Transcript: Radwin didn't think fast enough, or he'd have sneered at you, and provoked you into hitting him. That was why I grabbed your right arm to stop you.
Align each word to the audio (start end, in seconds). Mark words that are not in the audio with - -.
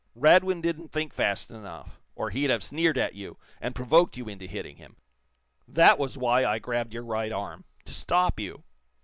Radwin 0.15 0.63
didn't 0.63 0.87
think 0.91 1.13
fast 1.13 1.51
enough, 1.51 2.01
or 2.15 2.31
he'd 2.31 2.49
have 2.49 2.63
sneered 2.63 2.97
at 2.97 3.13
you, 3.13 3.37
and 3.61 3.75
provoked 3.75 4.17
you 4.17 4.27
into 4.27 4.47
hitting 4.47 4.77
him. 4.77 4.95
That 5.67 5.99
was 5.99 6.17
why 6.17 6.43
I 6.43 6.57
grabbed 6.57 6.91
your 6.91 7.03
right 7.03 7.31
arm 7.31 7.65
to 7.85 7.93
stop 7.93 8.39
you. 8.39 8.63